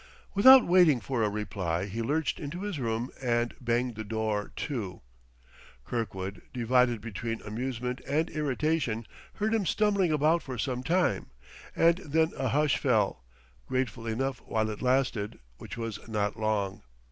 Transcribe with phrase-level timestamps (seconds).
[0.33, 5.01] Without waiting for a reply he lurched into his room and banged the door to.
[5.85, 11.27] Kirkwood, divided between amusement and irritation, heard him stumbling about for some time;
[11.75, 13.23] and then a hush fell,
[13.67, 16.81] grateful enough while it lasted; which was not long.